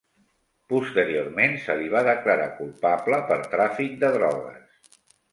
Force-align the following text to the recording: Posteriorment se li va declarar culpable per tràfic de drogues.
Posteriorment 0.71 1.51
se 1.65 1.75
li 1.81 1.91
va 1.95 2.01
declarar 2.07 2.47
culpable 2.61 3.19
per 3.27 3.37
tràfic 3.51 3.93
de 4.05 4.11
drogues. 4.17 4.89